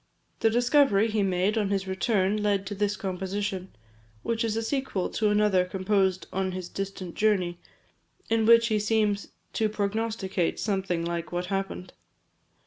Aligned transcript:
The 0.39 0.49
discovery 0.49 1.11
he 1.11 1.21
made, 1.21 1.59
on 1.59 1.69
his 1.69 1.87
return, 1.87 2.41
led 2.41 2.65
to 2.65 2.73
this 2.73 2.97
composition; 2.97 3.69
which 4.23 4.43
is 4.43 4.57
a 4.57 4.63
sequel 4.63 5.09
to 5.11 5.29
another 5.29 5.63
composed 5.63 6.25
on 6.33 6.53
his 6.53 6.69
distant 6.69 7.13
journey, 7.13 7.59
in 8.27 8.47
which 8.47 8.69
he 8.69 8.79
seems 8.79 9.27
to 9.53 9.69
prognosticate 9.69 10.59
something 10.59 11.05
like 11.05 11.31
what 11.31 11.45
happened. 11.53 11.93